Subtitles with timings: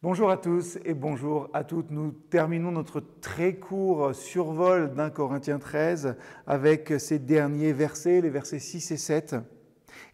[0.00, 1.90] Bonjour à tous et bonjour à toutes.
[1.90, 6.14] Nous terminons notre très court survol d'un Corinthiens 13
[6.46, 9.34] avec ces derniers versets, les versets 6 et 7.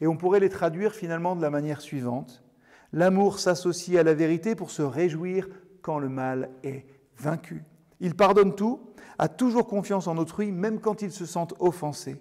[0.01, 2.43] Et on pourrait les traduire finalement de la manière suivante.
[2.95, 5.51] L'amour s'associe à la vérité pour se réjouir
[5.83, 6.87] quand le mal est
[7.19, 7.63] vaincu.
[8.01, 8.81] Il pardonne tout,
[9.19, 12.17] a toujours confiance en autrui, même quand il se sent offensé.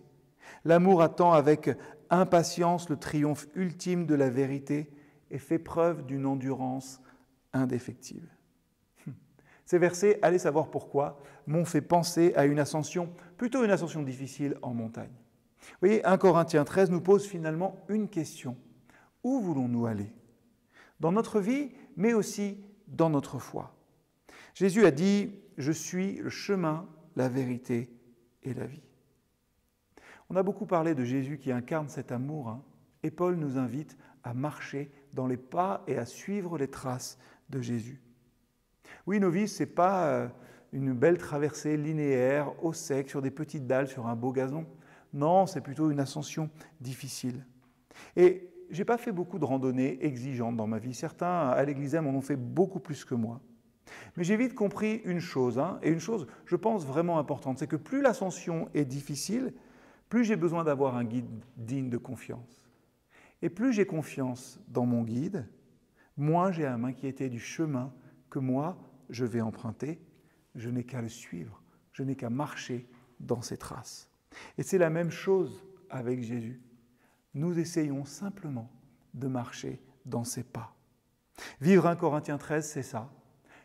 [0.65, 1.69] L'amour attend avec
[2.09, 4.91] impatience le triomphe ultime de la vérité
[5.31, 6.99] et fait preuve d'une endurance
[7.53, 8.29] indéfectible.
[9.07, 9.13] Hum.
[9.65, 14.57] Ces versets, allez savoir pourquoi, m'ont fait penser à une ascension, plutôt une ascension difficile
[14.61, 15.13] en montagne.
[15.61, 18.57] Vous voyez, 1 Corinthiens 13 nous pose finalement une question.
[19.23, 20.11] Où voulons-nous aller?
[20.99, 23.75] Dans notre vie, mais aussi dans notre foi.
[24.53, 27.89] Jésus a dit, je suis le chemin, la vérité
[28.43, 28.83] et la vie.
[30.29, 32.63] On a beaucoup parlé de Jésus qui incarne cet amour, hein,
[33.03, 37.61] et Paul nous invite à marcher dans les pas et à suivre les traces de
[37.61, 38.01] Jésus.
[39.05, 40.27] Oui, nos vies, ce n'est pas euh,
[40.71, 44.65] une belle traversée linéaire, au sec, sur des petites dalles, sur un beau gazon.
[45.13, 46.49] Non, c'est plutôt une ascension
[46.81, 47.45] difficile.
[48.15, 50.93] Et j'ai pas fait beaucoup de randonnées exigeantes dans ma vie.
[50.93, 53.39] Certains à l'église en ont fait beaucoup plus que moi.
[54.17, 57.67] Mais j'ai vite compris une chose, hein, et une chose, je pense, vraiment importante, c'est
[57.67, 59.53] que plus l'ascension est difficile,
[60.09, 62.67] plus j'ai besoin d'avoir un guide digne de confiance.
[63.41, 65.47] Et plus j'ai confiance dans mon guide,
[66.17, 67.93] moins j'ai à m'inquiéter du chemin
[68.29, 68.77] que moi
[69.09, 70.01] je vais emprunter.
[70.55, 71.61] Je n'ai qu'à le suivre,
[71.91, 72.87] je n'ai qu'à marcher
[73.19, 74.09] dans ses traces.
[74.57, 76.61] Et c'est la même chose avec Jésus.
[77.33, 78.69] Nous essayons simplement
[79.13, 80.75] de marcher dans ses pas.
[81.61, 83.09] Vivre un Corinthiens 13, c'est ça.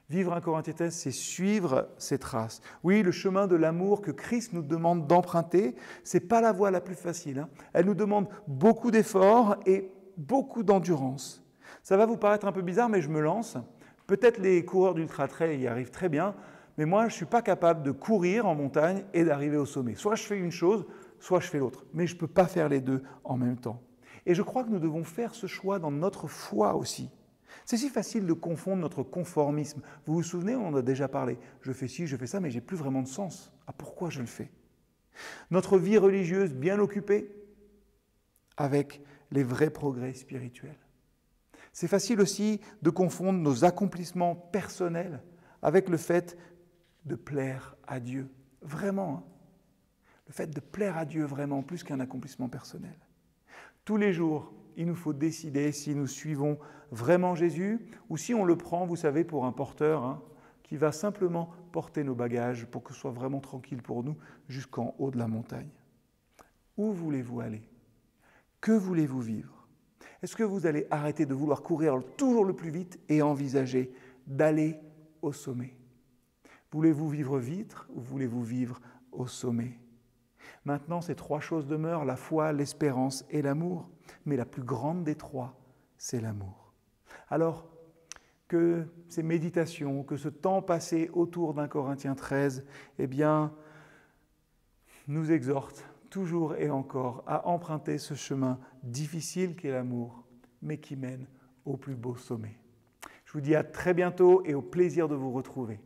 [0.09, 2.63] Vivre un Corinthiens 13, c'est suivre ses traces.
[2.83, 6.81] Oui, le chemin de l'amour que Christ nous demande d'emprunter, c'est pas la voie la
[6.81, 7.41] plus facile.
[7.41, 7.51] Hein.
[7.75, 11.45] Elle nous demande beaucoup d'efforts et beaucoup d'endurance.
[11.89, 13.57] Ça va vous paraître un peu bizarre, mais je me lance.
[14.07, 16.35] Peut-être les coureurs d'ultra-trail y arrivent très bien,
[16.77, 19.95] mais moi, je ne suis pas capable de courir en montagne et d'arriver au sommet.
[19.95, 20.85] Soit je fais une chose,
[21.19, 21.87] soit je fais l'autre.
[21.95, 23.81] Mais je ne peux pas faire les deux en même temps.
[24.27, 27.09] Et je crois que nous devons faire ce choix dans notre foi aussi.
[27.65, 29.81] C'est si facile de confondre notre conformisme.
[30.05, 31.39] Vous vous souvenez, on en a déjà parlé.
[31.63, 33.51] Je fais ci, je fais ça, mais j'ai plus vraiment de sens.
[33.67, 34.51] À pourquoi je le fais?
[35.51, 37.35] Notre vie religieuse bien occupée
[38.59, 39.01] avec
[39.31, 40.77] les vrais progrès spirituels.
[41.73, 45.23] C'est facile aussi de confondre nos accomplissements personnels
[45.63, 46.37] avec le fait
[47.05, 48.29] de plaire à Dieu.
[48.63, 49.19] Vraiment.
[49.19, 49.25] Hein.
[50.27, 52.99] le fait de plaire à Dieu vraiment plus qu'un accomplissement personnel.
[53.85, 56.59] Tous les jours, il nous faut décider si nous suivons
[56.91, 60.23] vraiment Jésus ou si on le prend, vous savez, pour un porteur hein,
[60.63, 64.17] qui va simplement porter nos bagages pour que ce soit vraiment tranquille pour nous
[64.49, 65.71] jusqu'en haut de la montagne.
[66.77, 67.63] Où voulez-vous aller?
[68.61, 69.58] Que voulez-vous vivre?
[70.23, 73.93] Est-ce que vous allez arrêter de vouloir courir toujours le plus vite et envisager
[74.27, 74.79] d'aller
[75.23, 75.77] au sommet?
[76.73, 78.81] Voulez-vous vivre vite ou voulez-vous vivre
[79.13, 79.79] au sommet?
[80.65, 83.89] Maintenant, ces trois choses demeurent, la foi, l'espérance et l'amour.
[84.25, 85.59] Mais la plus grande des trois,
[85.97, 86.73] c'est l'amour.
[87.29, 87.69] Alors,
[88.49, 92.65] que ces méditations, que ce temps passé autour d'un Corinthien 13,
[92.99, 93.09] eh
[95.07, 100.25] nous exhortent toujours et encore à emprunter ce chemin difficile qu'est l'amour,
[100.63, 101.27] mais qui mène
[101.65, 102.59] au plus beau sommet.
[103.25, 105.81] Je vous dis à très bientôt et au plaisir de vous retrouver.